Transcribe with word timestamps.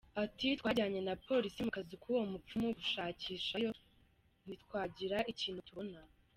Ati 0.23 0.47
“Twajyanye 0.59 0.99
na 1.07 1.13
polisi 1.27 1.59
mu 1.65 1.71
kazu 1.75 1.95
k’ 2.01 2.05
uwo 2.11 2.23
mupfumu 2.31 2.67
gushakishayo, 2.77 3.69
ntitwagira 4.43 5.17
ikintu 5.33 5.61
tubona”. 5.69 5.99